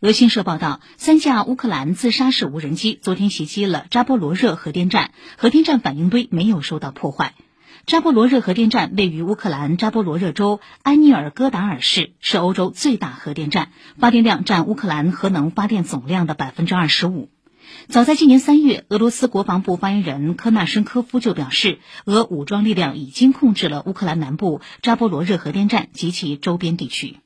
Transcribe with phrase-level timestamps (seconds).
[0.00, 7.32] 俄新社报道三架乌克兰自杀式无人机昨天袭击了扎波罗热核电站核电站反应堆没有受到破坏。
[7.86, 17.30] 扎波罗热核电站位于乌克兰扎波罗热州安尼尔戈达尔市是欧洲最大核电站发电量占乌克兰核能发电总量的百分之二十五。
[17.88, 27.16] 早在今年三月俄罗斯国防部发言人科纳申科夫就表示俄武装力量已经控制了乌克兰南部扎波罗热核电站及其周边地区。